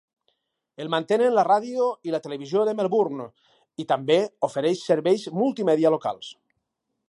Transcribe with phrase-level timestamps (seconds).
[0.83, 3.27] El mantenen la ràdio i la televisió de Melbourne,
[3.83, 4.19] i també
[4.51, 6.33] ofereix serveis multimèdia locals.